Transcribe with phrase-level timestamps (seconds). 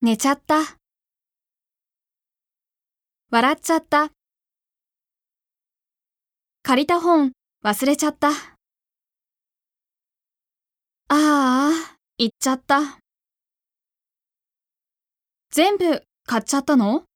[0.00, 0.60] 寝ちゃった。
[3.30, 4.12] 笑っちゃった。
[6.62, 7.32] 借りた本
[7.64, 8.28] 忘れちゃった。
[8.28, 8.32] あ
[11.08, 11.70] あ、
[12.16, 13.00] 行っちゃった。
[15.50, 17.07] 全部買っちゃったの？